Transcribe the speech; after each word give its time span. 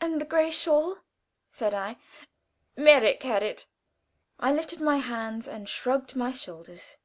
"And 0.00 0.20
the 0.20 0.24
gray 0.24 0.52
shawl," 0.52 0.98
said 1.50 1.74
I. 1.74 1.96
"Merrick 2.76 3.24
had 3.24 3.42
it." 3.42 3.66
I 4.38 4.52
lifted 4.52 4.80
my 4.80 4.98
hands 4.98 5.48
and 5.48 5.68
shrugged 5.68 6.14
my 6.14 6.30
shoulders. 6.30 6.98